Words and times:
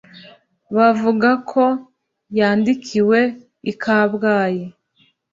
bavuga 0.75 1.29
ko 1.51 1.63
yandikiwe 2.37 3.19
i 3.71 3.73
kabgayi 3.81 4.63